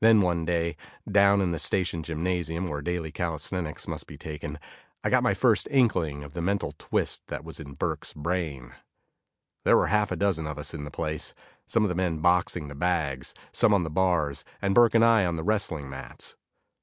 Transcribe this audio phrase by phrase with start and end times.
[0.00, 0.76] Then one day,
[1.06, 4.58] down in the station gymnasium where daily calisthenics must be taken,
[5.04, 8.72] I got my first inkling of the mental twist that was in Burke's brain.
[9.66, 11.34] There were half a dozen of us in the place;
[11.66, 15.26] some of the men boxing the bags, some on the bars, and Burke and I
[15.26, 16.34] on the wrestling mats.